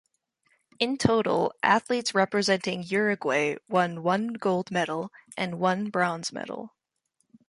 In 0.79 0.97
total 0.97 1.53
athletes 1.61 2.15
representing 2.15 2.81
Uruguay 2.81 3.57
won 3.69 4.01
one 4.01 4.29
gold 4.33 4.71
medal 4.71 5.11
and 5.37 5.59
one 5.59 5.91
bronze 5.91 6.33
medal. 6.33 6.73